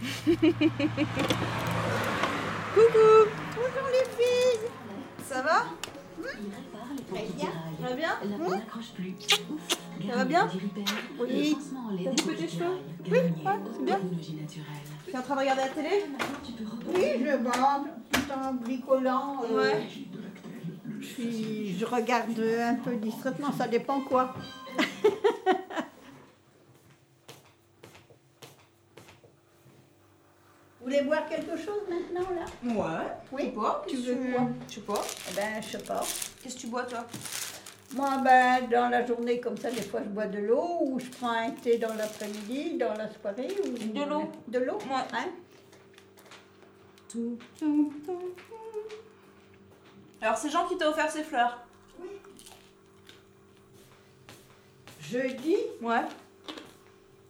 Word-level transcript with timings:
Coucou 0.30 0.48
Bonjour 3.54 3.88
les 3.92 4.06
filles 4.16 4.70
Ça 5.28 5.42
va? 5.42 5.64
Très 7.12 7.26
bien? 7.36 7.52
Ça 7.80 7.88
va 7.88 7.94
bien 7.94 8.14
Ça 10.08 10.16
va 10.16 10.24
bien? 10.24 10.48
Oui. 11.18 11.56
T'as 12.04 12.22
coupé 12.22 12.34
tes 12.36 12.48
cheveux? 12.48 12.78
Oui, 13.04 13.10
ouais, 13.12 13.28
c'est 13.76 13.84
bien. 13.84 13.98
Tu 15.04 15.10
es 15.12 15.16
en 15.18 15.22
train 15.22 15.34
de 15.34 15.40
regarder 15.40 15.62
la 15.62 15.68
télé? 15.68 16.04
Oui, 16.94 17.04
je 17.20 17.36
bande 17.36 17.86
tout 18.10 18.32
en 18.32 18.54
bricolant. 18.54 19.42
euh, 19.50 19.56
Ouais. 19.58 19.88
Je 21.78 21.84
regarde 21.84 22.30
un 22.40 22.74
peu 22.76 22.94
distraitement, 22.96 23.52
ça 23.52 23.68
dépend 23.68 24.00
quoi. 24.00 24.34
voulez 31.00 31.16
boire 31.16 31.28
quelque 31.28 31.56
chose 31.56 31.82
maintenant 31.88 32.28
là? 32.34 32.44
Ouais. 32.74 33.06
Oui? 33.32 33.42
Tu 33.46 33.50
bois? 33.50 33.84
Tu 33.88 33.96
veux 33.96 34.14
quoi? 34.32 34.48
Je 34.68 34.74
sais 34.74 34.80
pas. 34.80 35.02
Eh 35.30 35.34
ben, 35.34 35.62
je 35.62 35.68
sais 35.68 35.78
pas. 35.84 36.00
Qu'est-ce 36.42 36.54
que 36.56 36.60
tu 36.60 36.66
bois 36.68 36.82
toi? 36.84 37.06
Moi, 37.94 38.08
ben, 38.24 38.68
dans 38.70 38.88
la 38.88 39.04
journée 39.04 39.40
comme 39.40 39.56
ça, 39.56 39.70
des 39.70 39.82
fois 39.82 40.00
je 40.04 40.08
bois 40.08 40.26
de 40.26 40.38
l'eau 40.38 40.78
ou 40.82 41.00
je 41.00 41.06
prends 41.10 41.30
un 41.32 41.50
thé 41.50 41.78
dans 41.78 41.92
l'après-midi, 41.94 42.76
dans 42.78 42.94
la 42.94 43.08
soirée. 43.12 43.48
Ou... 43.64 43.68
De 43.98 44.04
l'eau. 44.04 44.30
De 44.48 44.58
l'eau 44.60 44.78
Ouais. 44.78 45.06
hein? 45.12 45.28
Alors 50.22 50.36
c'est 50.36 50.50
Jean 50.50 50.66
qui 50.68 50.76
t'a 50.76 50.88
offert 50.88 51.10
ces 51.10 51.24
fleurs. 51.24 51.58
Jeudi, 55.00 55.56
Ouais. 55.82 56.04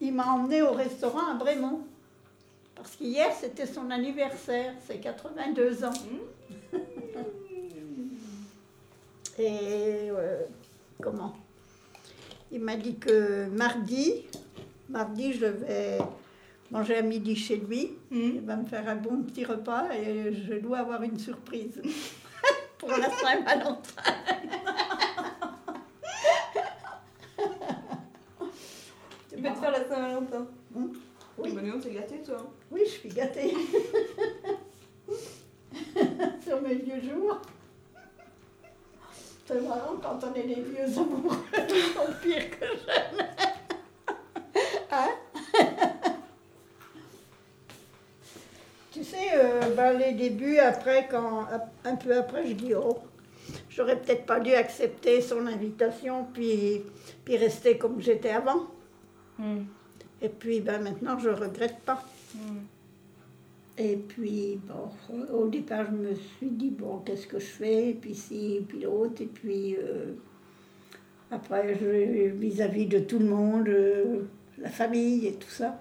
il 0.03 0.13
m'a 0.13 0.27
emmené 0.27 0.61
au 0.61 0.73
restaurant 0.73 1.31
à 1.31 1.35
Brémont. 1.35 1.81
Parce 2.81 2.97
qu'hier, 2.97 3.31
c'était 3.39 3.67
son 3.67 3.91
anniversaire, 3.91 4.73
c'est 4.87 5.01
82 5.01 5.85
ans. 5.85 5.93
Et 9.39 10.09
euh, 10.11 10.45
comment? 11.03 11.37
Il 12.51 12.61
m'a 12.61 12.77
dit 12.77 12.97
que 12.97 13.49
mardi, 13.49 14.25
mardi, 14.89 15.35
je 15.35 15.45
vais 15.45 15.99
manger 16.71 16.97
à 16.97 17.03
midi 17.03 17.37
chez 17.37 17.57
lui. 17.57 17.91
Il 18.11 18.41
va 18.41 18.57
me 18.57 18.65
faire 18.65 18.89
un 18.89 18.97
bon 18.97 19.25
petit 19.25 19.45
repas 19.45 19.93
et 19.93 20.33
je 20.33 20.55
dois 20.55 20.79
avoir 20.79 21.03
une 21.03 21.19
surprise 21.19 21.83
pour 22.79 22.89
la 22.89 23.11
Saint-Valentin. 23.11 24.03
Tu 29.29 29.37
peux 29.37 29.49
te 29.51 29.59
faire 29.59 29.71
la 29.71 29.87
Saint-Valentin. 29.87 30.47
Hum. 30.75 30.93
Oui. 31.43 31.53
Bah, 31.53 31.61
nous, 31.65 31.79
t'es 31.81 31.91
gâté 31.91 32.17
toi. 32.25 32.37
Oui, 32.71 32.83
je 32.85 32.91
suis 32.91 33.09
gâtée. 33.09 33.55
Sur 36.45 36.61
mes 36.61 36.75
vieux 36.75 37.01
jours. 37.01 37.41
C'est 39.47 39.61
marrant 39.63 39.97
quand 40.01 40.21
on 40.23 40.35
est 40.35 40.45
des 40.47 40.61
vieux 40.61 40.85
amoureux, 40.97 41.39
ils 41.53 41.93
sont 41.93 42.13
pires 42.23 42.51
que 42.51 42.67
jeunes. 42.67 43.27
Hein? 44.93 45.11
Tu 48.93 49.05
sais, 49.05 49.31
euh, 49.35 49.75
ben, 49.77 49.93
les 49.93 50.13
débuts, 50.13 50.59
après, 50.59 51.07
quand, 51.09 51.47
un 51.85 51.97
peu 51.97 52.17
après, 52.17 52.47
je 52.47 52.55
dis, 52.55 52.75
oh, 52.75 52.99
j'aurais 53.69 53.97
peut-être 53.97 54.27
pas 54.27 54.41
dû 54.41 54.53
accepter 54.53 55.21
son 55.21 55.47
invitation, 55.47 56.27
puis, 56.35 56.83
puis 57.25 57.37
rester 57.37 57.79
comme 57.79 58.01
j'étais 58.01 58.31
avant. 58.31 58.67
Et 60.23 60.29
puis 60.29 60.61
ben, 60.61 60.83
maintenant, 60.83 61.19
je 61.19 61.31
regrette 61.31 61.79
pas. 61.85 62.05
Et 63.79 63.97
puis, 63.97 64.61
bon, 64.67 64.91
au 65.33 65.49
départ, 65.49 65.87
je 65.87 65.97
me 65.97 66.15
suis 66.15 66.51
dit, 66.51 66.69
bon, 66.69 66.99
qu'est-ce 66.99 67.27
que 67.27 67.39
je 67.39 67.47
fais? 67.47 67.91
Et 67.91 67.95
puis 67.95 68.15
ci, 68.15 68.57
et 68.57 68.61
puis 68.61 68.81
l'autre. 68.81 69.23
Et 69.23 69.27
puis, 69.27 69.75
euh, 69.77 70.13
après, 71.31 71.79
vis-à-vis 72.35 72.87
de 72.87 72.99
tout 72.99 73.19
le 73.19 73.25
monde, 73.25 73.69
euh, 73.69 74.25
la 74.59 74.69
famille 74.69 75.27
et 75.27 75.35
tout 75.35 75.49
ça. 75.49 75.81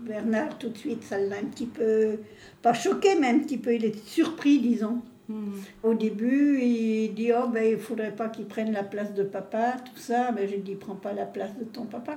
Bernard, 0.00 0.56
tout 0.58 0.68
de 0.68 0.78
suite, 0.78 1.02
ça 1.02 1.18
l'a 1.18 1.38
un 1.38 1.46
petit 1.46 1.66
peu, 1.66 2.18
pas 2.62 2.72
choqué, 2.72 3.18
mais 3.18 3.28
un 3.28 3.40
petit 3.40 3.58
peu, 3.58 3.74
il 3.74 3.84
était 3.84 3.98
surpris, 3.98 4.60
disons. 4.60 5.02
Au 5.82 5.94
début, 5.94 6.60
il 6.60 7.14
dit 7.14 7.32
Oh, 7.32 7.48
ben, 7.48 7.64
il 7.72 7.78
faudrait 7.78 8.14
pas 8.14 8.28
qu'il 8.28 8.46
prenne 8.46 8.72
la 8.72 8.84
place 8.84 9.12
de 9.14 9.24
papa, 9.24 9.76
tout 9.84 10.00
ça. 10.00 10.30
Mais 10.32 10.46
j'ai 10.48 10.58
dit 10.58 10.74
Prends 10.74 10.94
pas 10.94 11.12
la 11.12 11.26
place 11.26 11.56
de 11.58 11.64
ton 11.64 11.84
papa. 11.84 12.14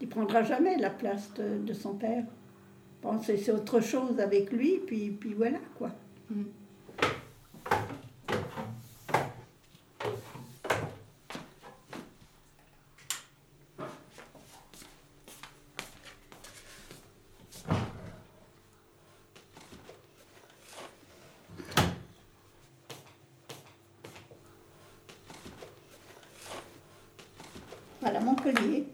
Il 0.00 0.08
prendra 0.08 0.42
jamais 0.42 0.76
la 0.76 0.90
place 0.90 1.30
de, 1.34 1.72
son 1.72 1.94
père. 1.94 2.24
Bon, 3.02 3.18
c'est 3.22 3.50
autre 3.50 3.80
chose 3.80 4.20
avec 4.20 4.52
lui, 4.52 4.80
puis, 4.86 5.10
puis 5.10 5.34
voilà 5.34 5.58
quoi. 5.78 5.90
Voilà 28.04 28.20
mon 28.20 28.34
collier. 28.34 28.84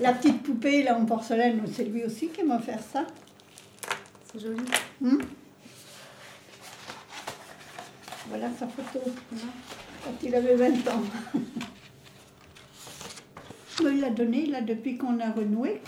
La 0.00 0.12
petite 0.12 0.42
poupée 0.44 0.84
là 0.84 0.96
en 0.96 1.04
porcelaine, 1.04 1.62
c'est 1.66 1.82
lui 1.82 2.04
aussi 2.04 2.28
qui 2.28 2.44
m'a 2.44 2.58
offert 2.58 2.80
ça. 2.80 3.04
C'est 4.32 4.38
joli. 4.40 4.62
Hmm 5.00 5.18
voilà 8.28 8.48
sa 8.58 8.66
photo. 8.68 9.00
Quand 10.04 10.12
il 10.22 10.34
avait 10.34 10.54
20 10.54 10.88
ans. 10.88 11.02
Il 13.80 14.00
l'a 14.00 14.10
donné 14.10 14.46
là 14.46 14.60
depuis 14.60 14.98
qu'on 14.98 15.18
a 15.20 15.30
renoué. 15.30 15.80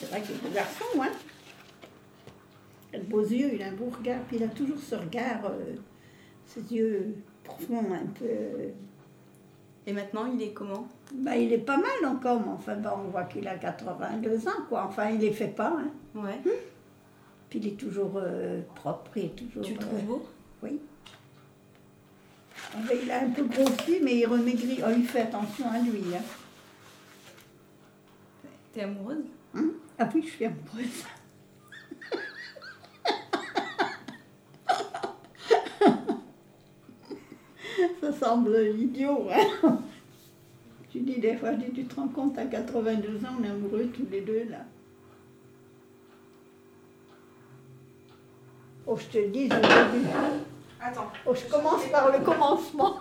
C'est 0.00 0.06
vrai 0.06 0.20
qu'il 0.22 0.34
est 0.34 0.42
beau 0.42 0.48
garçon, 0.52 0.84
hein. 1.00 1.12
Il 2.92 2.96
a 2.96 2.98
de 3.00 3.04
beaux 3.04 3.22
yeux, 3.22 3.52
il 3.54 3.62
a 3.62 3.66
un 3.68 3.72
beau 3.72 3.90
regard, 3.96 4.20
puis 4.22 4.38
il 4.38 4.42
a 4.42 4.48
toujours 4.48 4.78
ce 4.78 4.94
regard, 4.94 5.44
euh, 5.44 5.76
ses 6.46 6.62
yeux 6.74 7.14
profonds 7.44 7.92
un 7.92 8.06
peu. 8.18 8.24
Et 9.88 9.92
maintenant, 9.92 10.26
il 10.30 10.42
est 10.42 10.50
comment? 10.50 10.86
Bah, 11.14 11.34
il 11.34 11.50
est 11.50 11.56
pas 11.56 11.78
mal 11.78 12.04
encore, 12.04 12.42
mais 12.42 12.52
enfin, 12.52 12.76
bah, 12.76 12.94
on 13.02 13.08
voit 13.08 13.24
qu'il 13.24 13.48
a 13.48 13.54
82 13.56 14.46
ans, 14.46 14.50
quoi. 14.68 14.84
Enfin, 14.84 15.08
il 15.08 15.20
les 15.20 15.32
fait 15.32 15.48
pas, 15.48 15.78
hein. 15.78 15.88
Ouais. 16.14 16.38
Puis 17.48 17.58
il 17.58 17.68
est 17.68 17.76
toujours 17.76 18.12
euh, 18.16 18.60
propre, 18.74 19.12
il 19.16 19.24
est 19.24 19.28
toujours... 19.28 19.62
Tu 19.62 19.72
le 19.72 19.78
euh, 19.78 19.82
trouves 19.82 20.04
beau? 20.04 20.28
Oui. 20.62 20.78
Ah 22.74 22.80
ben, 22.86 22.98
il 23.02 23.10
a 23.10 23.22
un 23.22 23.30
peu 23.30 23.44
grossi, 23.44 24.00
mais 24.02 24.18
il 24.18 24.26
remaigrit. 24.26 24.80
Oh, 24.86 24.90
il 24.94 25.06
fait 25.06 25.22
attention 25.22 25.70
à 25.70 25.78
lui, 25.78 26.02
hein. 26.14 26.20
T'es 28.74 28.82
amoureuse? 28.82 29.24
Hein 29.54 29.70
ah 29.98 30.06
oui, 30.14 30.22
je 30.22 30.28
suis 30.32 30.44
amoureuse. 30.44 31.04
Ça 38.02 38.12
semble 38.28 38.74
idiot, 38.78 39.26
hein 39.30 39.78
Tu 40.90 41.00
dis 41.00 41.18
des 41.18 41.36
fois, 41.36 41.52
je 41.52 41.58
dis, 41.58 41.72
tu 41.72 41.84
te 41.84 41.94
rends 41.96 42.08
compte, 42.08 42.38
à 42.38 42.44
82 42.46 43.24
ans, 43.24 43.36
on 43.38 43.44
est 43.44 43.48
amoureux 43.48 43.86
tous 43.94 44.06
les 44.10 44.22
deux, 44.22 44.44
là. 44.50 44.64
Oh, 48.86 48.96
je 48.96 49.04
te 49.06 49.26
dis, 49.28 49.44
au 49.44 49.48
début. 49.48 50.06
Attends, 50.80 51.10
Oh, 51.26 51.34
je 51.34 51.50
commence 51.50 51.86
par 51.90 52.10
le 52.10 52.24
commencement. 52.24 52.96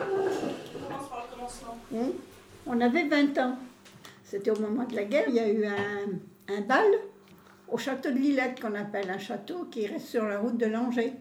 on 0.00 0.04
commence 0.04 1.08
par 1.08 1.26
le 1.26 1.34
commencement. 1.34 1.76
Hein? 1.94 2.08
On 2.66 2.80
avait 2.80 3.08
20 3.08 3.38
ans. 3.38 3.58
C'était 4.24 4.50
au 4.50 4.60
moment 4.60 4.84
de 4.84 4.96
la 4.96 5.04
guerre. 5.04 5.24
Il 5.28 5.34
y 5.34 5.40
a 5.40 5.48
eu 5.48 5.66
un, 5.66 6.54
un 6.54 6.60
bal 6.62 6.86
au 7.68 7.76
château 7.76 8.10
de 8.10 8.16
Lillette, 8.16 8.60
qu'on 8.60 8.74
appelle 8.74 9.10
un 9.10 9.18
château, 9.18 9.66
qui 9.70 9.86
reste 9.86 10.08
sur 10.08 10.24
la 10.24 10.38
route 10.38 10.56
de 10.56 10.66
Langeais. 10.66 11.12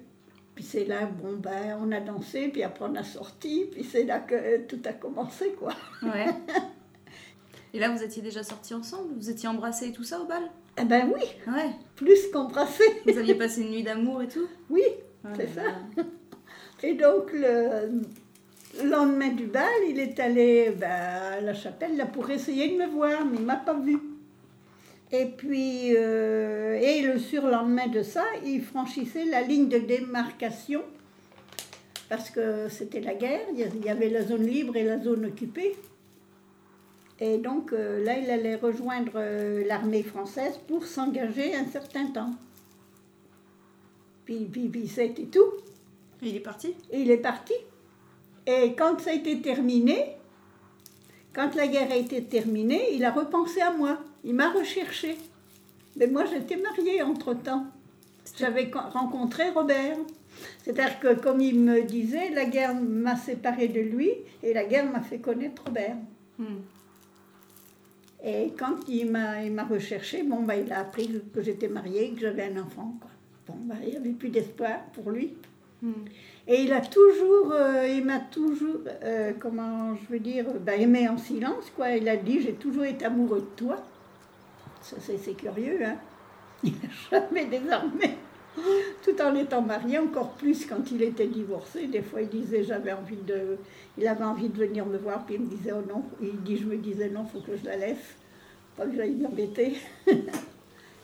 Puis 0.58 0.66
c'est 0.66 0.86
là, 0.86 1.06
bon, 1.06 1.34
ben, 1.34 1.78
on 1.80 1.92
a 1.92 2.00
dansé, 2.00 2.48
puis 2.48 2.64
après 2.64 2.86
on 2.90 2.96
a 2.96 3.04
sorti, 3.04 3.66
puis 3.72 3.84
c'est 3.84 4.06
là 4.06 4.18
que 4.18 4.58
tout 4.62 4.80
a 4.86 4.94
commencé, 4.94 5.52
quoi. 5.52 5.72
Ouais. 6.02 6.26
Et 7.76 7.80
là, 7.80 7.92
vous 7.92 8.02
étiez 8.02 8.24
déjà 8.24 8.42
sortis 8.42 8.74
ensemble 8.74 9.14
Vous 9.16 9.30
étiez 9.30 9.48
embrassés 9.48 9.90
et 9.90 9.92
tout 9.92 10.04
ça 10.04 10.20
au 10.20 10.26
bal? 10.26 10.42
Eh 10.82 10.84
ben 10.84 11.12
oui, 11.14 11.22
Ouais. 11.46 11.70
plus 11.96 12.32
qu'embrassé. 12.34 12.82
Vous 13.06 13.16
aviez 13.20 13.36
passé 13.36 13.62
une 13.62 13.70
nuit 13.70 13.84
d'amour 13.84 14.24
et 14.24 14.28
tout? 14.28 14.48
Oui, 14.72 14.82
c'est 15.36 15.54
ça. 15.54 15.62
Et 16.82 16.96
donc, 16.96 17.32
le 17.34 18.02
le 18.84 18.90
lendemain 18.90 19.30
du 19.30 19.46
bal, 19.46 19.64
il 19.88 20.00
est 20.00 20.20
allé 20.20 20.72
ben, 20.76 20.90
à 20.90 21.40
la 21.40 21.54
chapelle 21.54 21.98
là, 21.98 22.08
pour 22.08 22.32
essayer 22.32 22.70
de 22.76 22.84
me 22.84 22.88
voir, 22.88 23.26
mais 23.26 23.38
il 23.38 23.46
m'a 23.46 23.58
pas 23.58 23.76
vu. 23.76 24.00
Et 25.12 25.26
puis, 25.26 25.96
euh, 25.96 26.78
et 26.82 27.02
le 27.02 27.18
surlendemain 27.18 27.88
de 27.88 28.04
ça, 28.04 28.26
il 28.46 28.62
franchissait 28.62 29.24
la 29.26 29.42
ligne 29.42 29.70
de 29.70 29.78
démarcation, 29.78 30.82
parce 32.10 32.30
que 32.30 32.68
c'était 32.70 33.00
la 33.00 33.14
guerre, 33.14 33.42
il 33.54 33.60
y 33.60 33.64
a- 33.64 33.68
il 33.68 33.86
y 33.86 33.90
avait 33.90 34.10
la 34.10 34.24
zone 34.24 34.46
libre 34.46 34.76
et 34.76 34.84
la 34.84 35.00
zone 35.00 35.26
occupée. 35.26 35.76
Et 37.20 37.38
donc 37.38 37.74
euh, 37.74 38.04
là, 38.04 38.18
il 38.18 38.30
allait 38.30 38.56
rejoindre 38.56 39.14
euh, 39.16 39.66
l'armée 39.66 40.04
française 40.04 40.60
pour 40.68 40.86
s'engager 40.86 41.56
un 41.56 41.66
certain 41.66 42.08
temps. 42.08 42.32
Puis, 44.26 44.46
puis, 44.52 44.68
puis 44.68 44.88
c'était 44.88 45.24
tout. 45.24 45.52
Il 46.22 46.36
est 46.36 46.42
parti? 46.42 46.76
Et 46.92 47.00
il 47.02 47.10
est 47.12 47.18
parti. 47.18 47.54
Et 48.46 48.74
quand 48.74 49.00
ça 49.00 49.12
a 49.12 49.14
été 49.14 49.42
terminé, 49.42 50.18
quand 51.34 51.56
la 51.56 51.68
guerre 51.68 51.92
a 51.92 51.96
été 51.96 52.24
terminée, 52.24 52.94
il 52.94 53.04
a 53.06 53.12
repensé 53.12 53.62
à 53.62 53.72
moi. 53.72 53.98
Il 54.24 54.36
m'a 54.36 54.52
recherché. 54.52 55.18
Mais 55.96 56.08
moi, 56.08 56.26
j'étais 56.26 56.58
mariée 56.58 57.02
entre-temps. 57.02 57.66
J'avais 58.38 58.70
co- 58.70 58.80
rencontré 58.92 59.50
Robert. 59.50 59.98
C'est-à-dire 60.64 61.00
que, 61.00 61.16
comme 61.16 61.42
il 61.42 61.60
me 61.60 61.82
disait, 61.82 62.30
la 62.30 62.46
guerre 62.46 62.76
m'a 62.76 63.16
séparée 63.16 63.68
de 63.68 63.80
lui 63.80 64.12
et 64.44 64.54
la 64.54 64.66
guerre 64.66 64.92
m'a 64.92 65.02
fait 65.02 65.20
connaître 65.20 65.64
Robert. 65.66 65.96
Hmm. 66.38 66.60
Et 68.24 68.52
quand 68.58 68.88
il 68.88 69.10
m'a, 69.12 69.64
recherché, 69.64 70.24
bon, 70.24 70.44
bah, 70.44 70.56
il 70.56 70.72
a 70.72 70.80
appris 70.80 71.22
que 71.34 71.42
j'étais 71.42 71.68
mariée, 71.68 72.12
que 72.12 72.22
j'avais 72.22 72.44
un 72.44 72.62
enfant. 72.62 72.96
Quoi. 73.00 73.10
Bon, 73.48 73.56
bah, 73.64 73.76
il 73.84 73.90
n'y 73.90 73.96
avait 73.96 74.10
plus 74.12 74.30
d'espoir 74.30 74.82
pour 74.94 75.12
lui. 75.12 75.34
Hmm. 75.82 75.94
Et 76.48 76.62
il 76.64 76.74
a 76.74 76.82
toujours, 76.82 77.52
euh, 77.52 77.88
il 77.88 78.06
m'a 78.06 78.20
toujours, 78.20 78.82
euh, 79.04 79.34
comment 79.40 79.96
je 79.96 80.14
veux 80.14 80.20
dire, 80.20 80.46
bah, 80.66 80.76
aimé 80.76 81.08
en 81.08 81.18
silence, 81.18 81.72
quoi. 81.76 81.92
Il 81.92 82.08
a 82.08 82.18
dit, 82.18 82.42
j'ai 82.42 82.54
toujours 82.54 82.86
été 82.86 83.06
amoureux 83.06 83.42
de 83.42 83.56
toi. 83.66 83.78
C'est, 85.00 85.34
curieux, 85.34 85.80
hein. 85.84 85.98
Il 86.64 86.74
n'a 86.74 86.90
jamais 87.12 87.46
désarmé. 87.46 88.18
Tout 89.04 89.22
en 89.22 89.36
étant 89.36 89.62
marié, 89.62 90.00
encore 90.00 90.32
plus 90.32 90.66
quand 90.66 90.90
il 90.92 91.04
était 91.04 91.28
divorcé. 91.28 91.88
Des 91.88 92.02
fois, 92.02 92.22
il 92.22 92.30
disait, 92.30 92.64
j'avais 92.64 92.92
envie 92.92 93.18
de, 93.18 93.58
il 93.98 94.08
avait 94.08 94.24
envie 94.24 94.50
de 94.50 94.58
venir 94.58 94.86
me 94.86 94.98
voir, 94.98 95.26
puis 95.26 95.36
il 95.36 95.42
me 95.42 95.48
disait, 95.48 95.74
oh 95.74 95.84
non. 95.88 96.04
Il 96.22 96.42
dit, 96.42 96.58
je 96.58 96.66
me 96.66 96.78
disais, 96.78 97.10
non, 97.10 97.26
faut 97.26 97.42
que 97.42 97.56
je 97.56 97.66
la 97.66 97.78
laisse. 97.78 98.16
Pas 98.76 98.86
que 98.86 98.96
j'aille 98.96 99.16
m'embêter. 99.16 99.78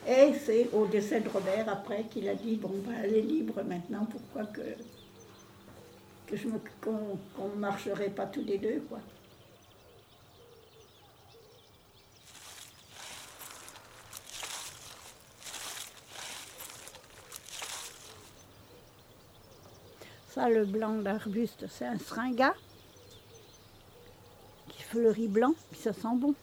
Et 0.08 0.34
c'est 0.44 0.70
au 0.74 0.86
décès 0.86 1.22
de 1.22 1.30
Robert, 1.30 1.70
après, 1.70 2.06
qu'il 2.10 2.28
a 2.28 2.36
dit, 2.36 2.56
bon, 2.56 2.72
bah, 2.86 2.94
elle 3.04 3.14
est 3.14 3.22
libre 3.22 3.62
maintenant, 3.64 4.06
pourquoi 4.10 4.46
que 4.52 4.62
je 6.36 6.48
me 6.48 6.60
qu'on 6.82 7.18
qu'on 7.36 7.50
ne 7.50 7.60
marcherait 7.60 8.10
pas 8.10 8.26
tous 8.26 8.44
les 8.44 8.58
deux 8.58 8.82
quoi. 8.90 9.00
Ça, 20.34 20.50
le 20.50 20.66
blanc 20.66 20.96
d'arbuste, 20.96 21.68
c'est 21.70 21.86
un 21.86 22.00
seringa 22.00 22.56
qui 24.68 24.82
fleurit 24.82 25.28
blanc, 25.28 25.54
puis 25.70 25.80
ça 25.80 25.94
sent 25.94 26.08
bon. 26.16 26.34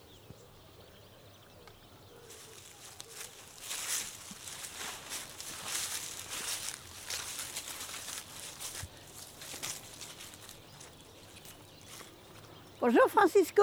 Bonjour 12.80 13.08
Francisco. 13.08 13.62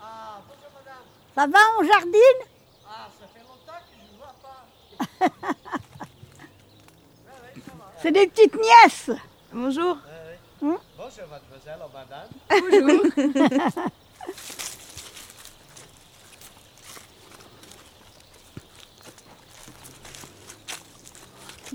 Ah, 0.00 0.40
bonjour 0.48 0.72
madame. 0.74 1.04
Ça 1.36 1.46
va, 1.46 1.58
on 1.78 1.84
jardine? 1.84 2.48
Ah, 2.88 3.08
ça 3.20 3.28
fait 3.28 3.44
longtemps 3.46 3.78
que 3.78 3.94
je 3.94 4.02
ne 4.02 4.18
vois 4.18 4.34
pas. 4.42 5.54
C'est 8.02 8.10
des 8.10 8.26
petites 8.26 8.56
nièces. 8.56 9.12
Bonjour. 9.54 9.96
Oui. 10.62 10.68
Hum? 10.68 10.78
Bonjour 10.96 11.24
mademoiselle 11.30 11.80
ou 11.80 11.92
madame. 11.92 12.28
Bonjour. 12.50 13.82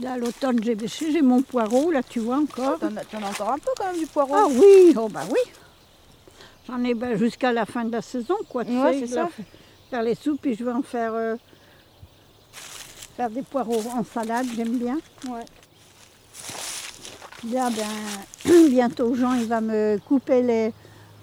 Là, 0.02 0.14
à 0.14 0.18
l'automne, 0.18 0.64
j'ai 0.64 0.76
bêché, 0.76 1.12
j'ai 1.12 1.22
mon 1.22 1.42
poireau, 1.42 1.92
là, 1.92 2.02
tu 2.04 2.20
vois 2.20 2.38
encore. 2.38 2.80
T'en 2.80 2.96
as, 2.96 3.04
t'en 3.06 3.22
as 3.22 3.30
encore 3.32 3.52
un 3.52 3.58
peu 3.60 3.72
quand 3.78 3.88
même 3.92 4.00
du 4.00 4.06
poireau 4.08 4.34
Ah 4.36 4.46
oui, 4.48 4.94
oh 4.98 5.10
bah 5.10 5.24
oui. 5.30 5.40
J'en 6.68 6.82
ai 6.84 6.94
ben, 6.94 7.18
jusqu'à 7.18 7.52
la 7.52 7.66
fin 7.66 7.84
de 7.84 7.92
la 7.92 8.02
saison, 8.02 8.36
quoi. 8.48 8.64
Tu 8.64 8.72
Ouais, 8.80 8.94
sais, 9.02 9.08
je 9.08 9.14
ça. 9.14 9.28
fa- 9.28 9.44
Faire 9.90 10.04
les 10.04 10.16
soupes, 10.16 10.40
puis 10.42 10.56
je 10.56 10.64
vais 10.64 10.72
en 10.72 10.84
faire, 10.84 11.14
euh, 11.14 11.36
faire 13.18 13.30
des 13.30 13.42
poireaux 13.42 13.82
en 13.94 14.04
salade, 14.06 14.46
j'aime 14.56 14.78
bien. 14.78 15.00
Ouais. 15.28 15.44
Là, 17.52 17.70
ben, 17.70 18.52
bientôt, 18.70 19.16
Jean, 19.16 19.34
il 19.36 19.46
va 19.48 19.62
me 19.62 19.98
couper 20.06 20.42
les, 20.44 20.74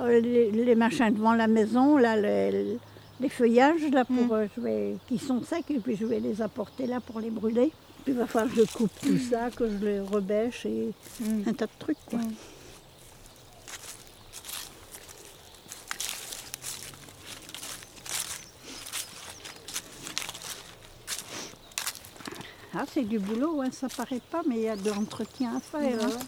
euh, 0.00 0.20
les, 0.20 0.50
les 0.50 0.74
machins 0.74 1.10
devant 1.12 1.34
la 1.34 1.46
maison, 1.46 1.98
là, 1.98 2.16
les, 2.16 2.78
les 3.20 3.28
feuillages, 3.28 3.82
là, 3.92 4.04
pour, 4.04 4.34
euh, 4.34 4.46
je 4.56 4.60
vais, 4.62 4.96
qui 5.08 5.18
sont 5.18 5.42
secs, 5.42 5.64
et 5.70 5.78
puis 5.78 5.96
je 5.96 6.06
vais 6.06 6.20
les 6.20 6.40
apporter 6.40 6.86
là 6.86 7.00
pour 7.00 7.20
les 7.20 7.30
brûler. 7.30 7.70
Puis 8.04 8.12
il 8.12 8.18
va 8.18 8.26
falloir 8.26 8.54
que 8.54 8.60
je 8.64 8.72
coupe 8.72 8.90
tout 9.02 9.18
ça, 9.18 9.50
que 9.50 9.68
je 9.68 9.84
les 9.84 10.00
rebêche 10.00 10.64
et 10.66 10.92
Hmm. 11.20 11.42
un 11.48 11.52
tas 11.52 11.66
de 11.66 11.70
trucs, 11.78 11.96
quoi. 12.08 12.18
Mm. 12.18 12.32
C'est 22.96 23.02
du 23.02 23.18
boulot, 23.18 23.60
hein, 23.60 23.68
ça 23.72 23.88
paraît 23.90 24.22
pas, 24.30 24.40
mais 24.48 24.56
il 24.56 24.62
y 24.62 24.68
a 24.70 24.76
de 24.76 24.88
l'entretien 24.88 25.56
à 25.56 25.60
faire. 25.60 26.02
hein. 26.02 26.18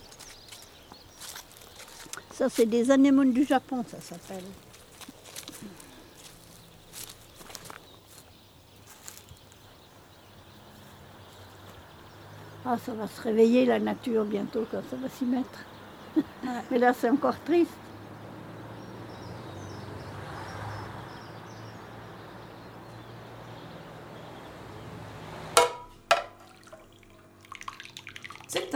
Ça, 2.35 2.51
c'est 2.51 2.67
des 2.67 2.91
anémones 2.91 3.33
du 3.33 3.43
Japon, 3.45 3.83
ça 3.91 3.99
s'appelle. 4.03 4.45
Ah, 12.67 12.77
ça 12.85 12.93
va 12.93 13.09
se 13.09 13.23
réveiller 13.23 13.65
la 13.65 13.79
nature 13.79 14.27
bientôt 14.27 14.67
quand 14.71 14.83
ça 14.91 14.97
va 14.97 15.09
s'y 15.09 15.25
mettre. 15.25 15.65
mais 16.71 16.79
là, 16.79 16.93
c'est 16.93 17.09
encore 17.09 17.43
triste. 17.47 17.73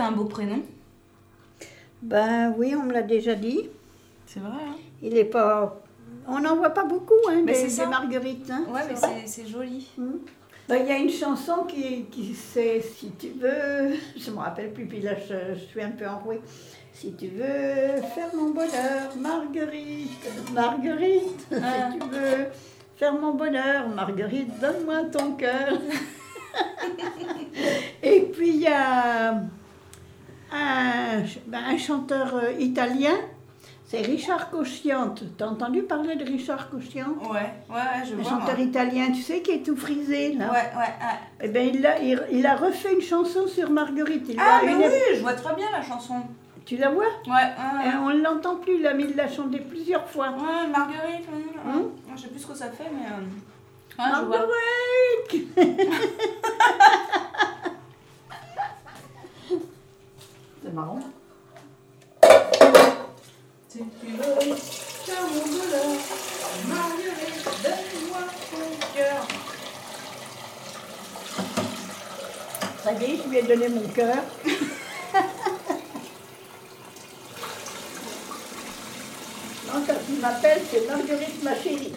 T'as 0.02 0.08
un 0.08 0.12
beau 0.12 0.24
prénom 0.24 0.60
Ben 2.02 2.54
oui, 2.58 2.74
on 2.76 2.82
me 2.84 2.92
l'a 2.92 3.02
déjà 3.02 3.34
dit. 3.34 3.68
C'est 4.26 4.40
vrai, 4.40 4.50
hein 4.68 4.74
Il 5.02 5.16
est 5.16 5.24
pas. 5.24 5.80
On 6.26 6.40
n'en 6.40 6.56
voit 6.56 6.70
pas 6.70 6.84
beaucoup, 6.84 7.14
hein, 7.28 7.42
Mais 7.44 7.52
des, 7.52 7.68
c'est 7.68 7.84
des 7.84 7.90
marguerites. 7.90 8.50
hein, 8.50 8.64
Ouais, 8.68 8.80
mais 8.88 8.96
c'est, 9.26 9.46
joli. 9.46 9.88
Hmm. 9.96 10.16
Ben, 10.68 10.76
Il 10.82 10.88
y 10.88 10.92
a 10.92 10.98
une 10.98 11.10
chanson 11.10 11.64
qui, 11.68 12.04
qui 12.06 12.34
c'est 12.34 12.80
Si 12.80 13.10
tu 13.12 13.28
veux. 13.30 13.94
Je 14.16 14.30
me 14.30 14.38
rappelle 14.38 14.72
plus, 14.72 14.86
puis 14.86 15.00
là 15.00 15.12
je, 15.16 15.54
je 15.54 15.64
suis 15.66 15.82
un 15.82 15.90
peu 15.90 16.06
enrouée. 16.06 16.40
Si 16.92 17.12
tu 17.14 17.28
veux 17.28 18.02
faire 18.14 18.34
mon 18.34 18.50
bonheur, 18.50 19.16
Marguerite, 19.18 20.28
Marguerite, 20.52 21.46
Ah. 21.52 21.90
si 21.92 21.98
tu 21.98 22.08
veux 22.08 22.46
faire 22.96 23.14
mon 23.14 23.34
bonheur, 23.34 23.88
Marguerite, 23.88 24.58
donne-moi 24.60 25.04
ton 25.10 25.32
cœur. 25.32 25.72
Et 28.02 28.20
puis 28.32 28.48
il 28.50 28.60
y 28.60 28.66
a 28.68 29.42
un, 30.52 31.22
ben, 31.46 31.60
un 31.66 31.78
chanteur 31.78 32.34
euh, 32.34 32.52
italien, 32.58 33.14
c'est 33.86 34.00
Richard 34.02 34.50
Cosciante. 34.50 35.22
T'as 35.36 35.46
entendu 35.46 35.82
parler 35.82 36.16
de 36.16 36.24
Richard 36.24 36.70
Cosciante 36.70 37.16
Ouais, 37.30 37.52
ouais, 37.70 38.04
je 38.06 38.14
Un 38.14 38.16
vois. 38.16 38.24
chanteur 38.30 38.56
moi. 38.56 38.64
italien, 38.66 39.10
tu 39.12 39.22
sais, 39.22 39.42
qui 39.42 39.50
est 39.52 39.62
tout 39.64 39.76
frisé, 39.76 40.32
là? 40.34 40.46
Ouais, 40.46 40.52
ouais, 40.52 40.78
ouais. 40.78 41.18
Eh 41.42 41.48
ben, 41.48 41.70
il, 41.74 41.86
a, 41.86 41.98
il, 42.00 42.22
il 42.30 42.46
a 42.46 42.56
refait 42.56 42.94
une 42.94 43.02
chanson 43.02 43.46
sur 43.46 43.70
Marguerite. 43.70 44.26
Il 44.28 44.38
Ah, 44.40 44.60
mais 44.64 44.72
une- 44.72 44.78
oui, 44.78 45.16
je 45.16 45.20
vois 45.20 45.34
très 45.34 45.54
bien 45.54 45.66
la 45.72 45.82
chanson. 45.82 46.16
Tu 46.64 46.76
la 46.76 46.90
vois? 46.90 47.04
Ouais, 47.26 47.32
ouais, 47.32 47.86
Eh, 47.86 47.96
On 48.00 48.10
ne 48.10 48.22
l'entend 48.22 48.56
plus, 48.56 48.80
là, 48.80 48.94
mais 48.94 49.04
il 49.10 49.16
l'a 49.16 49.28
chanté 49.28 49.58
plusieurs 49.58 50.06
fois. 50.08 50.28
ouais. 50.30 50.68
Marguerite. 50.70 51.26
Hein 51.66 51.82
je 52.14 52.22
sais 52.22 52.28
plus 52.28 52.38
ce 52.40 52.46
que 52.46 52.54
ça 52.54 52.70
fait, 52.70 52.88
mais. 52.92 53.06
euh, 53.08 53.20
Ouais, 53.98 54.04
je 54.16 54.24
vois. 54.24 54.38
C'est 60.72 60.76
marrant. 60.76 61.00
Si 63.68 63.78
tu 63.78 64.06
veux 64.06 64.24
mon 64.24 64.56
Marguerite, 66.66 67.44
donne-moi 67.62 68.22
ton 68.50 68.66
cœur. 68.94 69.20
Ça 72.82 72.92
y 72.94 73.04
est, 73.04 73.16
je 73.22 73.28
lui 73.28 73.36
ai 73.36 73.42
donné 73.42 73.68
mon 73.68 73.86
cœur. 73.88 74.16
Non, 79.66 79.78
quand 79.86 80.00
il 80.08 80.20
m'appelle, 80.20 80.62
c'est 80.70 80.88
Marguerite, 80.88 81.42
ma 81.42 81.54
chérie. 81.54 81.92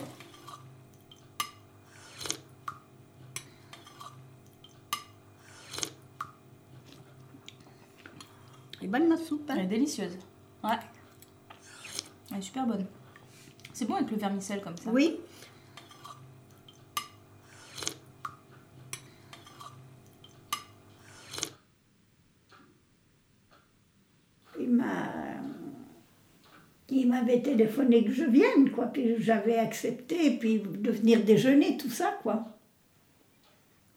Est 8.85 8.87
bonne 8.87 9.09
notre 9.09 9.23
soupe. 9.23 9.49
Hein. 9.49 9.55
Elle 9.57 9.65
est 9.65 9.67
délicieuse. 9.67 10.15
Ouais. 10.63 10.77
Elle 12.31 12.37
est 12.37 12.41
super 12.41 12.67
bonne. 12.67 12.85
C'est 13.73 13.85
bon 13.85 13.95
avec 13.95 14.11
le 14.11 14.17
vermicelle 14.17 14.61
comme 14.61 14.77
ça. 14.77 14.91
Oui. 14.91 15.17
Il 24.59 24.69
m'a 24.69 24.93
il 26.89 27.07
m'avait 27.07 27.41
téléphoné 27.41 28.05
que 28.05 28.11
je 28.11 28.25
vienne, 28.25 28.69
quoi. 28.69 28.85
Puis 28.85 29.15
j'avais 29.17 29.57
accepté, 29.57 30.37
puis 30.37 30.59
de 30.59 30.91
venir 30.91 31.23
déjeuner, 31.23 31.75
tout 31.75 31.89
ça, 31.89 32.19
quoi. 32.21 32.55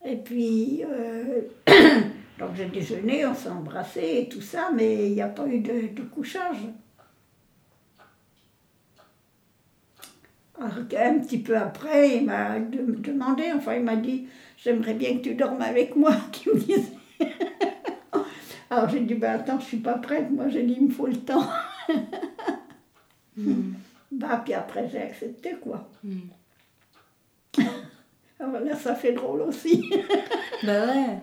Et 0.02 0.16
puis, 0.16 0.82
euh, 0.82 1.42
donc 2.38 2.54
j'ai 2.54 2.66
déjeuné, 2.66 3.26
on 3.26 3.34
s'est 3.34 3.48
embrassé 3.48 4.20
et 4.22 4.28
tout 4.28 4.40
ça, 4.40 4.70
mais 4.74 5.06
il 5.08 5.12
n'y 5.14 5.22
a 5.22 5.28
pas 5.28 5.46
eu 5.46 5.60
de, 5.60 5.88
de 5.94 6.02
couchage. 6.02 6.58
Alors 10.60 10.88
qu'un 10.88 11.18
petit 11.20 11.38
peu 11.38 11.56
après, 11.56 12.16
il 12.16 12.24
m'a 12.26 12.58
de- 12.58 12.94
demandé, 12.96 13.44
enfin 13.54 13.74
il 13.74 13.82
m'a 13.84 13.96
dit, 13.96 14.26
j'aimerais 14.56 14.94
bien 14.94 15.16
que 15.18 15.22
tu 15.22 15.34
dormes 15.34 15.62
avec 15.62 15.94
moi, 15.96 16.12
qu'il 16.32 16.52
me 16.52 16.58
disait. 16.58 16.82
Alors 18.70 18.88
j'ai 18.90 19.00
dit, 19.00 19.14
ben 19.14 19.38
attends, 19.40 19.58
je 19.60 19.64
suis 19.64 19.78
pas 19.78 19.94
prête, 19.94 20.30
moi 20.30 20.48
j'ai 20.48 20.62
dit, 20.64 20.76
il 20.78 20.86
me 20.88 20.92
faut 20.92 21.06
le 21.06 21.16
temps. 21.16 21.48
Bah, 24.10 24.40
puis 24.44 24.54
après 24.54 24.88
j'ai 24.88 25.00
accepté 25.02 25.54
quoi. 25.62 25.88
Hmm. 26.02 26.28
Alors 28.40 28.60
là, 28.60 28.76
ça 28.76 28.94
fait 28.94 29.12
drôle 29.12 29.42
aussi. 29.42 29.84
Bah 30.62 30.86
ouais. 30.86 31.18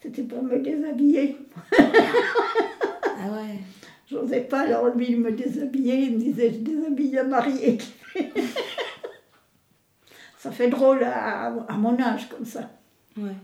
C'était 0.00 0.22
pour 0.22 0.42
me 0.42 0.58
déshabiller. 0.58 1.36
Ah 1.78 3.32
ouais. 3.32 3.58
J'osais 4.08 4.42
pas, 4.42 4.60
alors 4.60 4.94
lui, 4.94 5.10
il 5.10 5.20
me 5.20 5.32
déshabillait, 5.32 6.02
il 6.02 6.12
me 6.14 6.18
disait, 6.18 6.52
je 6.52 6.58
déshabille 6.58 7.18
un 7.18 7.24
marié. 7.24 7.78
ça 10.38 10.52
fait 10.52 10.68
drôle 10.68 11.02
à, 11.02 11.46
à 11.46 11.76
mon 11.76 12.00
âge 12.00 12.28
comme 12.28 12.44
ça. 12.44 12.70
Ouais. 13.16 13.34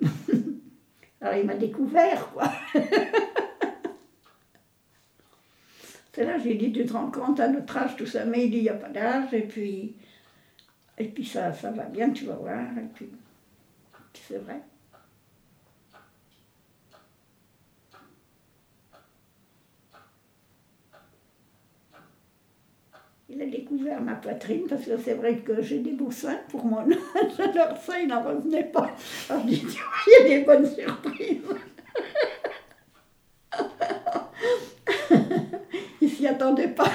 Alors 1.20 1.34
il 1.34 1.46
m'a 1.46 1.54
découvert, 1.54 2.30
quoi. 2.30 2.52
C'est 6.12 6.24
là, 6.24 6.38
j'ai 6.38 6.54
dit, 6.54 6.72
tu 6.72 6.84
te 6.84 6.92
rends 6.92 7.10
compte 7.10 7.40
à 7.40 7.48
notre 7.48 7.76
âge, 7.76 7.96
tout 7.96 8.06
ça, 8.06 8.24
mais 8.24 8.44
il 8.46 8.50
dit, 8.50 8.56
il 8.58 8.62
n'y 8.62 8.68
a 8.68 8.74
pas 8.74 8.88
d'âge, 8.88 9.32
et 9.32 9.42
puis, 9.42 9.94
et 10.96 11.04
puis 11.04 11.24
ça, 11.24 11.52
ça 11.52 11.70
va 11.70 11.84
bien, 11.84 12.10
tu 12.10 12.24
vas 12.24 12.34
voir, 12.34 12.66
et 12.76 12.88
puis 12.92 13.08
c'est 14.14 14.38
vrai. 14.38 14.60
Il 23.38 23.42
a 23.44 23.46
découvert 23.46 24.00
ma 24.00 24.14
poitrine 24.14 24.62
parce 24.68 24.82
que 24.84 24.96
c'est 24.96 25.14
vrai 25.14 25.36
que 25.36 25.62
j'ai 25.62 25.78
des 25.78 25.92
beaux 25.92 26.10
seins 26.10 26.40
pour 26.48 26.64
mon 26.64 26.80
âge. 26.80 26.96
Alors 27.38 27.76
ça, 27.76 28.00
il 28.00 28.08
n'en 28.08 28.20
revenait 28.20 28.64
pas. 28.64 28.90
Alors 29.30 29.42
il 29.46 29.58
y 29.62 29.64
a 30.20 30.24
des 30.28 30.40
bonnes 30.44 30.66
surprises. 30.68 31.38
il 36.00 36.10
s'y 36.10 36.26
attendait 36.26 36.66
pas. 36.68 36.90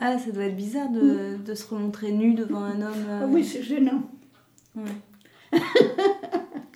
Ah, 0.00 0.16
ça 0.18 0.30
doit 0.30 0.44
être 0.44 0.56
bizarre 0.56 0.90
de, 0.90 1.36
de 1.44 1.54
se 1.54 1.66
remontrer 1.74 2.12
nu 2.12 2.34
devant 2.34 2.62
un 2.62 2.80
homme. 2.80 3.04
euh, 3.08 3.20
Ah 3.24 3.26
oui, 3.28 3.44
c'est 3.44 3.62
gênant. 3.62 4.02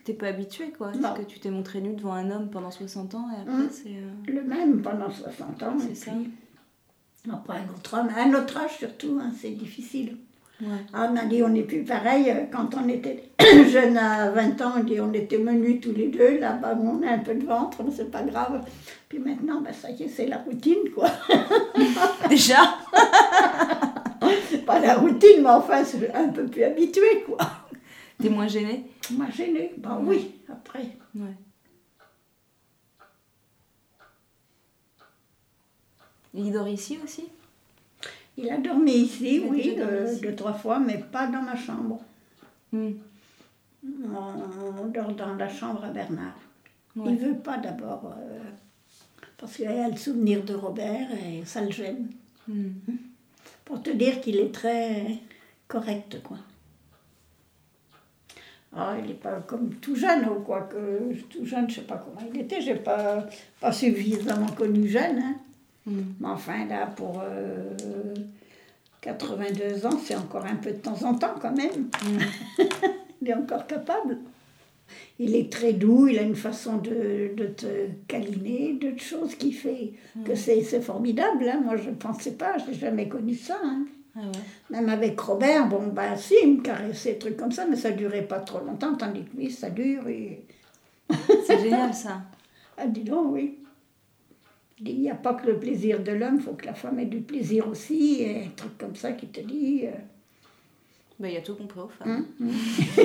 T'es 0.05 0.15
pas 0.15 0.27
habitué 0.29 0.73
quoi. 0.77 0.91
Parce 1.01 1.19
que 1.21 1.25
tu 1.25 1.39
t'es 1.39 1.51
montré 1.51 1.81
nu 1.81 1.95
devant 1.95 2.15
un 2.15 2.31
homme 2.31 2.51
pendant 2.51 2.71
60 2.71 3.15
ans 3.15 3.27
et 3.37 3.41
après 3.41 3.53
Hum. 3.55 3.69
c'est. 3.71 3.89
euh, 3.91 4.11
Le 4.33 4.43
même 4.43 4.83
pendant 4.83 5.11
60 5.11 5.63
ans. 5.63 5.77
C'est 5.79 5.95
ça. 5.95 6.11
puis, 6.13 7.31
Après 7.33 7.59
un 7.59 7.73
autre 7.73 7.99
homme, 7.99 8.09
un 8.17 8.35
autre 8.35 8.57
âge 8.59 8.79
surtout, 8.79 9.19
hein, 9.23 9.31
c'est 9.41 9.51
difficile. 9.51 10.17
Ouais. 10.61 10.69
Ah, 10.93 11.09
on 11.13 11.17
a 11.17 11.25
dit 11.25 11.43
on 11.43 11.49
n'est 11.49 11.63
plus 11.63 11.83
pareil. 11.85 12.31
euh, 12.31 12.45
Quand 12.53 12.71
on 12.77 12.89
était 12.89 13.31
jeune 13.71 13.97
à 13.97 14.31
20 14.31 14.61
ans, 14.61 14.73
on 14.79 14.83
dit 14.85 15.01
on 15.01 15.13
était 15.13 15.39
menus 15.39 15.81
tous 15.81 15.93
les 15.93 16.09
deux. 16.09 16.39
Là-bas, 16.39 16.77
on 16.81 17.03
a 17.03 17.11
un 17.13 17.19
peu 17.19 17.35
de 17.35 17.45
ventre, 17.47 17.83
mais 17.85 17.91
c'est 17.91 18.11
pas 18.11 18.23
grave. 18.23 18.65
Puis 19.09 19.19
maintenant, 19.19 19.61
ben, 19.61 19.73
ça 19.73 19.91
y 19.91 20.03
est, 20.05 20.09
c'est 20.09 20.27
la 20.27 20.39
routine, 20.39 20.91
quoi. 20.95 21.09
Déjà 22.29 22.59
pas 24.67 24.79
la 24.79 24.95
routine, 24.97 25.43
mais 25.43 25.49
enfin, 25.49 25.85
c'est 25.85 26.13
un 26.15 26.29
peu 26.29 26.45
plus 26.47 26.63
habitué, 26.65 27.25
quoi. 27.27 27.39
T'es 28.23 28.31
moins 28.31 28.47
gêné 28.49 28.85
Moi, 29.11 29.27
gêné. 29.31 29.73
Ben 29.79 30.01
oui, 30.05 30.31
après. 30.49 30.97
Ouais. 31.15 31.35
Il 36.35 36.53
dort 36.53 36.69
ici 36.69 36.99
aussi? 37.03 37.25
Il 38.37 38.49
a 38.49 38.57
dormi 38.59 38.93
ici, 38.93 39.43
a 39.45 39.51
oui, 39.51 39.77
dormi 39.77 39.91
deux, 39.91 40.13
ici. 40.13 40.21
deux, 40.23 40.35
trois 40.35 40.55
fois, 40.55 40.79
mais 40.79 40.99
pas 40.99 41.27
dans 41.27 41.43
ma 41.43 41.57
chambre. 41.57 42.01
Hum. 42.73 42.95
On, 43.85 44.81
on 44.81 44.87
dort 44.87 45.13
dans 45.15 45.35
la 45.35 45.49
chambre 45.49 45.85
à 45.85 45.91
Bernard. 45.91 46.39
Ouais. 46.97 47.11
Il 47.13 47.19
veut 47.19 47.37
pas 47.37 47.59
d'abord, 47.59 48.15
euh, 48.17 48.39
parce 49.37 49.57
qu'il 49.57 49.67
a 49.67 49.89
le 49.89 49.97
souvenir 49.97 50.45
de 50.45 50.55
Robert 50.55 51.09
et 51.13 51.45
ça 51.45 51.61
le 51.61 51.71
gêne. 51.71 52.09
Hum. 52.49 52.73
Pour 53.65 53.83
te 53.83 53.91
dire 53.91 54.21
qu'il 54.21 54.37
est 54.37 54.55
très 54.55 55.19
correct, 55.69 56.23
quoi. 56.23 56.39
Ah, 58.75 58.95
il 58.99 59.09
n'est 59.09 59.15
pas 59.15 59.41
comme 59.47 59.75
tout 59.75 59.95
jeune, 59.95 60.25
ou 60.27 60.41
quoi 60.41 60.63
que 60.63 61.13
tout 61.29 61.45
jeune, 61.45 61.69
je 61.69 61.75
sais 61.77 61.81
pas 61.83 61.97
comment 61.99 62.27
il 62.33 62.41
était, 62.41 62.61
j'ai 62.63 62.75
pas, 62.77 63.27
pas 63.61 63.71
suffisamment 63.73 64.47
connu 64.49 64.89
jeune, 64.89 65.19
hein. 65.19 65.35
Hum. 65.87 66.15
Mais 66.21 66.29
enfin, 66.29 66.65
là, 66.67 66.87
pour 66.87 67.21
euh, 67.25 67.75
82 69.01 69.85
ans, 69.87 69.99
c'est 70.03 70.15
encore 70.17 70.47
un 70.47 70.57
peu 70.57 70.71
de 70.71 70.77
temps 70.77 71.03
en 71.05 71.15
temps 71.15 71.35
quand 71.41 71.55
même. 71.57 71.89
il 73.21 73.29
est 73.29 73.35
encore 73.35 73.67
capable. 73.67 74.19
Il 75.19 75.35
est 75.35 75.51
très 75.51 75.73
doux, 75.73 76.07
il 76.09 76.19
a 76.19 76.23
une 76.23 76.37
façon 76.37 76.77
de, 76.79 77.33
de 77.37 77.47
te 77.47 77.67
câliner, 78.09 78.75
de 78.75 78.99
choses 78.99 79.35
qui 79.35 79.53
fait 79.53 79.93
que 80.25 80.35
c'est 80.35 80.63
c'est 80.63 80.81
formidable. 80.81 81.49
hein. 81.49 81.61
Moi, 81.65 81.77
je 81.77 81.91
ne 81.91 81.95
pensais 81.95 82.33
pas, 82.33 82.57
je 82.59 82.71
n'ai 82.71 82.79
jamais 82.79 83.09
connu 83.09 83.35
ça. 83.35 83.59
hein. 83.63 83.85
Ah 84.15 84.21
ouais. 84.21 84.33
Même 84.71 84.89
avec 84.91 85.19
Robert, 85.21 85.67
bon, 85.69 85.87
bah 85.89 86.17
si, 86.17 86.35
il 86.43 86.57
me 86.59 86.63
caressait, 86.63 87.15
trucs 87.17 87.37
comme 87.37 87.53
ça, 87.53 87.65
mais 87.67 87.77
ça 87.77 87.91
durait 87.93 88.23
pas 88.27 88.41
trop 88.41 88.61
longtemps, 88.61 88.95
tandis 88.95 89.25
que 89.25 89.37
lui, 89.37 89.51
ça 89.51 89.71
dure. 89.71 90.07
Et... 90.09 90.45
C'est 91.47 91.59
génial 91.61 91.93
ça. 91.95 92.23
Ah, 92.79 92.87
dis 92.87 93.03
donc, 93.05 93.33
oui. 93.33 93.59
Il 94.81 94.99
n'y 95.01 95.11
a 95.11 95.15
pas 95.15 95.35
que 95.35 95.47
le 95.47 95.59
plaisir 95.59 96.03
de 96.03 96.11
l'homme, 96.13 96.37
il 96.37 96.43
faut 96.43 96.55
que 96.55 96.65
la 96.67 96.73
femme 96.75 96.99
ait 96.99 97.05
du 97.07 97.21
plaisir 97.21 97.69
aussi, 97.69 98.23
et 98.23 98.45
un 98.47 98.49
truc 98.57 98.77
comme 98.79 98.97
ça 98.97 99.13
qui 99.13 99.27
te 99.29 99.41
dit. 99.41 99.83
euh, 99.85 99.91
Bah, 101.21 101.29
il 101.29 101.37
a 101.37 101.43
tout 101.43 101.55
compris 101.55 101.81
aux 101.81 101.89
femmes. 101.89 102.25
hein, 102.41 102.47
hein. 102.47 102.47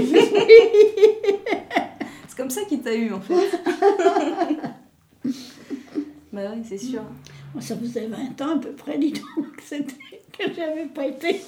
C'est 2.28 2.38
comme 2.38 2.50
ça 2.50 2.64
qu'il 2.64 2.82
t'a 2.82 2.96
eu 2.96 3.12
en 3.12 3.20
fait. 3.22 3.60
bah 6.32 6.52
oui, 6.56 6.62
c'est 6.64 6.78
sûr. 6.78 7.04
Ça 7.60 7.76
faisait 7.76 8.08
20 8.08 8.42
ans 8.42 8.56
à 8.58 8.60
peu 8.60 8.72
près, 8.72 8.98
dis 8.98 9.14
donc, 9.14 9.56
que 10.38 10.44
j'avais 10.56 10.86
pas 10.86 11.08
été. 11.08 11.42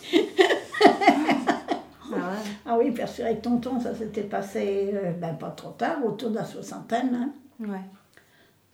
Ah 2.12 2.16
ouais. 2.16 2.50
Ah 2.66 2.78
oui, 2.78 2.92
parce 2.92 3.18
que 3.18 3.22
avec 3.24 3.42
tonton, 3.42 3.80
ça 3.80 3.94
s'était 3.94 4.24
passé 4.24 4.90
euh, 4.94 5.12
ben, 5.12 5.34
pas 5.36 5.52
trop 5.52 5.72
tard, 5.72 6.04
autour 6.06 6.32
de 6.32 6.36
la 6.36 6.46
soixantaine. 6.46 7.14
hein. 7.14 7.32
Ouais. 7.60 7.82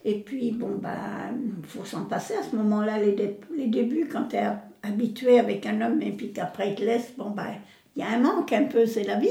Et 0.04 0.20
puis, 0.20 0.52
bon, 0.52 0.76
ben, 0.80 1.34
il 1.58 1.66
faut 1.66 1.84
s'en 1.84 2.04
passer 2.04 2.34
à 2.34 2.42
ce 2.42 2.54
moment-là, 2.56 2.98
les, 2.98 3.12
dé- 3.12 3.40
les 3.56 3.66
débuts, 3.66 4.08
quand 4.10 4.28
tu 4.28 4.36
es 4.36 4.46
habitué 4.82 5.38
avec 5.38 5.66
un 5.66 5.80
homme 5.82 6.00
et 6.00 6.12
puis 6.12 6.32
qu'après 6.32 6.70
il 6.70 6.74
te 6.76 6.84
laisse, 6.84 7.12
bon, 7.18 7.30
ben, 7.30 7.48
il 7.94 8.00
y 8.00 8.02
a 8.04 8.10
un 8.10 8.18
manque 8.20 8.52
un 8.52 8.64
peu, 8.64 8.86
c'est 8.86 9.04
la 9.04 9.16
vie. 9.16 9.28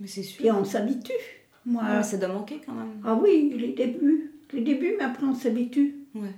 Mais 0.00 0.06
c'est 0.08 0.22
sûr. 0.22 0.38
Puis 0.38 0.50
on 0.50 0.64
s'habitue. 0.64 1.12
Moi, 1.64 1.82
Ah, 1.86 1.96
mais 1.98 2.02
ça 2.02 2.16
doit 2.18 2.28
manquer 2.28 2.60
quand 2.64 2.72
même. 2.72 3.00
ah 3.04 3.14
oui, 3.14 3.54
les 3.58 3.72
débuts. 3.72 4.32
Les 4.52 4.62
débuts, 4.62 4.94
mais 4.98 5.04
après 5.04 5.24
on 5.26 5.34
s'habitue. 5.34 5.94
Ouais. 6.14 6.32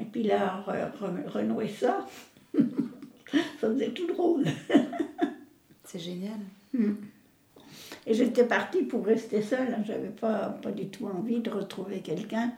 Et 0.00 0.04
puis 0.04 0.22
là, 0.22 0.64
re- 0.66 0.90
re- 0.98 1.28
renouer 1.28 1.68
ça, 1.68 2.06
ça 2.54 3.38
faisait 3.60 3.90
tout 3.90 4.06
drôle. 4.06 4.44
C'est 5.84 5.98
génial. 5.98 6.38
Et 8.06 8.14
j'étais 8.14 8.44
partie 8.44 8.82
pour 8.84 9.04
rester 9.04 9.42
seule, 9.42 9.74
hein. 9.74 9.82
j'avais 9.84 10.08
pas, 10.08 10.48
pas 10.62 10.70
du 10.72 10.88
tout 10.88 11.06
envie 11.06 11.40
de 11.40 11.50
retrouver 11.50 12.00
quelqu'un. 12.00 12.52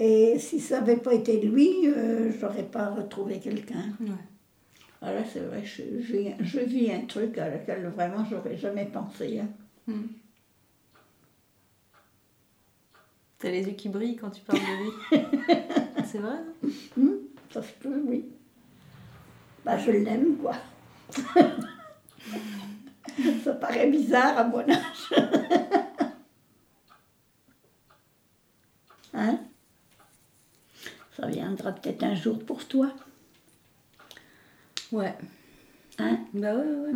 Et 0.00 0.38
si 0.38 0.60
ça 0.60 0.80
n'avait 0.80 0.96
pas 0.96 1.14
été 1.14 1.40
lui, 1.40 1.70
euh, 1.86 2.30
j'aurais 2.40 2.64
pas 2.64 2.90
retrouvé 2.90 3.38
quelqu'un. 3.38 3.84
Ouais. 4.00 4.08
Voilà, 5.00 5.24
c'est 5.24 5.40
vrai, 5.40 5.62
je, 5.64 5.82
je, 6.00 6.16
je 6.44 6.58
vis 6.60 6.90
un 6.92 7.02
truc 7.02 7.38
à 7.38 7.48
laquelle 7.48 7.86
vraiment 7.88 8.24
j'aurais 8.28 8.56
jamais 8.56 8.86
pensé. 8.86 9.40
hein. 9.40 9.92
T'as 13.38 13.50
les 13.50 13.64
yeux 13.64 13.72
qui 13.74 13.88
brillent 13.88 14.16
quand 14.16 14.30
tu 14.30 14.42
parles 14.42 14.58
de 14.58 15.16
lui. 15.16 15.22
c'est 16.10 16.18
vrai 16.18 16.38
Hmm, 16.96 17.16
ça 17.52 17.62
se 17.62 17.72
peut, 17.80 18.02
oui. 18.06 18.24
Bah, 19.64 19.76
je 19.78 19.90
l'aime, 19.90 20.36
quoi. 20.36 20.54
ça 23.44 23.52
paraît 23.54 23.90
bizarre 23.90 24.38
à 24.38 24.44
mon 24.44 24.60
âge. 24.60 25.12
hein? 29.14 29.38
Ça 31.16 31.26
viendra 31.26 31.72
peut-être 31.72 32.02
un 32.04 32.14
jour 32.14 32.38
pour 32.38 32.66
toi. 32.66 32.90
Ouais. 34.92 35.14
Hein? 35.98 36.20
Bah 36.32 36.54
ouais, 36.54 36.64
ouais. 36.64 36.92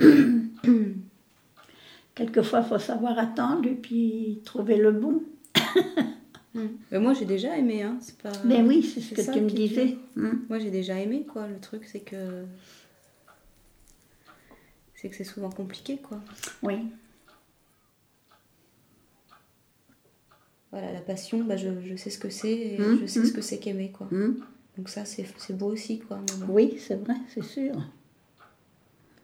ouais. 0.00 0.14
quelquefois, 2.14 2.60
il 2.60 2.68
faut 2.68 2.78
savoir 2.78 3.18
attendre 3.18 3.66
et 3.66 3.74
puis 3.74 4.40
trouver 4.44 4.76
le 4.76 4.92
bon. 4.92 5.22
Mais 6.90 6.98
moi, 6.98 7.14
j'ai 7.14 7.24
déjà 7.24 7.56
aimé, 7.56 7.82
hein. 7.82 7.98
C'est 8.00 8.16
pas... 8.18 8.32
Mais 8.44 8.62
oui, 8.62 8.82
c'est 8.82 9.00
ce 9.00 9.14
que 9.14 9.32
tu 9.32 9.40
me 9.40 9.50
disais. 9.50 9.96
Hmm. 10.14 10.38
Moi, 10.48 10.58
j'ai 10.58 10.70
déjà 10.70 10.98
aimé, 10.98 11.26
quoi. 11.30 11.46
Le 11.46 11.58
truc, 11.58 11.84
c'est 11.84 12.00
que. 12.00 12.44
C'est 14.94 15.08
que 15.08 15.16
c'est 15.16 15.24
souvent 15.24 15.50
compliqué, 15.50 15.98
quoi. 15.98 16.20
Oui. 16.62 16.76
Voilà, 20.70 20.92
la 20.92 21.00
passion, 21.00 21.44
bah, 21.44 21.56
je, 21.56 21.68
je 21.84 21.96
sais 21.96 22.10
ce 22.10 22.18
que 22.18 22.28
c'est 22.30 22.52
et 22.52 22.78
Mhm, 22.78 23.00
je 23.02 23.06
sais 23.06 23.24
ce 23.24 23.32
que 23.32 23.40
c'est 23.40 23.58
qu'aimer, 23.58 23.90
quoi. 23.90 24.08
Donc, 24.76 24.88
ça, 24.88 25.04
c'est 25.04 25.26
beau 25.56 25.66
aussi, 25.66 26.00
quoi. 26.00 26.20
Oui, 26.48 26.76
c'est 26.78 26.96
vrai, 26.96 27.14
c'est 27.32 27.44
sûr. 27.44 27.74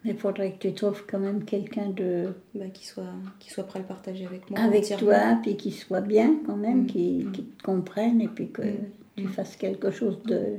Mais 0.05 0.11
il 0.13 0.19
faudrait 0.19 0.53
que 0.53 0.59
tu 0.69 0.75
trouves 0.75 1.05
quand 1.07 1.21
même 1.21 1.45
quelqu'un 1.45 1.89
de 1.91 2.31
Bah, 2.55 2.67
qu'il 2.75 2.87
soit, 2.87 3.05
qu'il 3.39 3.53
soit 3.53 3.65
prêt 3.65 3.79
à 3.79 3.83
le 3.83 3.89
partager 3.89 4.27
avec 4.27 4.51
moi. 4.51 4.59
avec 4.61 4.85
toi, 4.99 5.39
puis 5.43 5.57
qui 5.57 5.71
soit 5.71 6.01
bien 6.01 6.41
quand 6.45 6.57
même, 6.57 6.83
Mm. 6.83 6.87
qui, 6.87 7.27
qui 7.33 7.43
te 7.45 7.63
comprenne 7.63 8.21
et 8.21 8.29
puis 8.29 8.51
que 8.51 8.63
Mm. 8.63 8.77
tu 9.17 9.29
fasses 9.29 9.57
quelque 9.57 9.91
chose 9.93 10.21
de, 10.25 10.57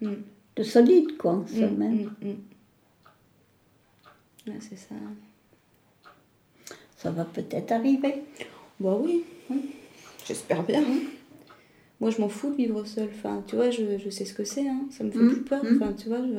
Mm. 0.00 0.14
de 0.56 0.62
solide, 0.64 1.16
quoi, 1.16 1.32
en 1.32 1.36
Mm, 1.42 1.46
somme, 1.46 1.82
hein. 1.82 1.90
mm, 2.22 2.26
mm. 2.28 2.36
Ouais, 4.48 4.58
c'est 4.60 4.76
ça. 4.78 4.94
Ça 6.96 7.10
va 7.10 7.24
peut-être 7.24 7.72
arriver. 7.72 8.22
Bah 8.80 8.98
oui, 9.00 9.24
oui. 9.50 9.70
j'espère 10.26 10.62
bien. 10.64 10.82
Moi, 12.00 12.10
je 12.10 12.20
m'en 12.20 12.28
fous 12.28 12.50
de 12.50 12.56
vivre 12.56 12.84
seule. 12.84 13.10
Enfin, 13.14 13.44
tu 13.46 13.54
vois, 13.56 13.70
je, 13.70 13.96
je 13.98 14.10
sais 14.10 14.24
ce 14.24 14.34
que 14.34 14.44
c'est. 14.44 14.66
Hein. 14.68 14.86
Ça 14.90 15.04
me 15.04 15.10
fait 15.12 15.18
Mm, 15.20 15.28
plus 15.30 15.42
peur. 15.42 15.64
mm. 15.64 15.76
Enfin, 15.76 15.92
tu 15.92 16.08
vois, 16.08 16.18
je, 16.26 16.32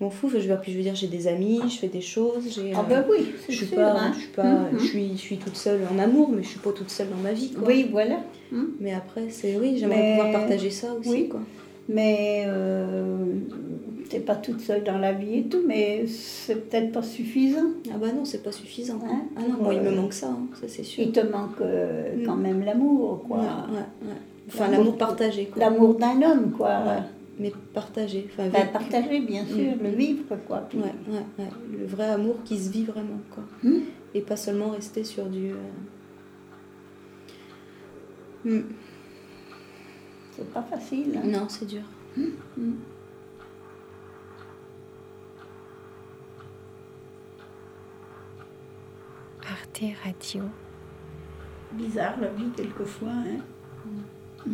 je 0.00 0.04
m'en 0.04 0.10
fous. 0.10 0.28
Je, 0.30 0.38
veux, 0.38 0.58
je 0.66 0.72
veux 0.76 0.82
dire, 0.82 0.94
j'ai 0.94 1.06
des 1.08 1.28
amis, 1.28 1.60
je 1.68 1.76
fais 1.78 1.88
des 1.88 2.00
choses. 2.00 2.44
J'ai, 2.54 2.72
Ah 2.74 2.80
euh, 2.80 2.82
ben 2.88 3.04
oui, 3.10 3.26
je 3.48 3.54
suis 3.54 3.66
sûr. 3.66 3.76
pas, 3.76 3.92
hein. 3.92 4.12
je 4.14 4.18
suis 4.20 4.28
pas, 4.30 4.42
Mhm. 4.44 4.78
je 4.78 4.84
suis, 4.86 5.10
je 5.12 5.20
suis 5.20 5.36
toute 5.36 5.56
seule 5.56 5.80
en 5.94 5.98
amour, 5.98 6.30
mais 6.34 6.42
je 6.42 6.48
suis 6.48 6.58
pas 6.60 6.72
toute 6.72 6.90
seule 6.90 7.08
dans 7.10 7.22
ma 7.22 7.32
vie. 7.32 7.50
Quoi. 7.52 7.68
Oui, 7.68 7.86
voilà. 7.90 8.20
Hmm. 8.50 8.64
Mais 8.80 8.92
après, 8.94 9.28
c'est 9.30 9.56
oui, 9.60 9.76
j'aimerais 9.78 9.96
Mais- 9.96 10.16
pouvoir 10.16 10.32
partager 10.40 10.70
ça 10.70 10.94
aussi, 10.94 11.08
oui. 11.10 11.28
quoi. 11.28 11.40
Mais 11.88 12.44
euh, 12.46 13.24
t'es 14.08 14.20
pas 14.20 14.36
toute 14.36 14.60
seule 14.60 14.84
dans 14.84 14.98
la 14.98 15.12
vie 15.12 15.38
et 15.38 15.42
tout, 15.44 15.62
mais 15.66 16.06
c'est 16.06 16.68
peut-être 16.68 16.92
pas 16.92 17.02
suffisant. 17.02 17.66
Ah 17.92 17.96
bah 18.00 18.08
non, 18.14 18.24
c'est 18.24 18.42
pas 18.44 18.52
suffisant. 18.52 18.98
quoi. 18.98 19.08
Hein, 19.10 19.22
ah 19.36 19.40
non, 19.48 19.62
moi, 19.62 19.74
il 19.74 19.80
me 19.80 19.88
euh, 19.88 19.96
manque 19.96 20.12
ça, 20.12 20.28
hein, 20.28 20.46
ça 20.60 20.66
c'est 20.68 20.84
sûr. 20.84 21.02
Il 21.02 21.10
te 21.10 21.20
manque 21.20 21.60
euh, 21.60 22.16
Mm. 22.16 22.22
quand 22.26 22.36
même 22.36 22.64
l'amour, 22.64 23.24
quoi. 23.26 23.38
Ouais, 23.38 23.42
ouais, 23.44 24.08
ouais. 24.08 24.14
Enfin, 24.48 24.64
L'amour- 24.64 24.78
l'amour 24.78 24.98
partagé, 24.98 25.46
quoi. 25.46 25.60
L'amour 25.60 25.94
d'un 25.94 26.22
homme, 26.22 26.52
quoi. 26.56 26.70
Mais 27.40 27.52
partagé. 27.74 28.28
Enfin, 28.30 28.48
vi- 28.48 28.72
partager, 28.72 29.20
bien 29.20 29.44
sûr, 29.46 29.56
Mm. 29.76 29.82
le 29.82 29.88
vivre, 29.90 30.36
quoi. 30.46 30.68
Ouais, 30.74 30.80
ouais, 31.08 31.24
ouais. 31.38 31.48
Le 31.78 31.86
vrai 31.86 32.10
amour 32.10 32.36
qui 32.44 32.58
se 32.58 32.70
vit 32.70 32.84
vraiment, 32.84 33.18
quoi. 33.30 33.42
Hmm. 33.62 33.80
Et 34.14 34.20
pas 34.20 34.36
seulement 34.36 34.70
rester 34.70 35.02
sur 35.04 35.24
du. 35.26 35.52
euh, 35.52 35.56
hmm. 38.44 38.62
C'est 40.36 40.52
pas 40.52 40.62
facile. 40.62 41.16
hein. 41.16 41.22
Non, 41.26 41.48
c'est 41.48 41.64
dur. 41.66 41.82
Arte 49.42 49.82
Radio. 50.04 50.42
Bizarre 51.72 52.20
la 52.20 52.28
vie, 52.28 52.50
quelquefois. 52.56 53.10
Hein. 53.10 54.50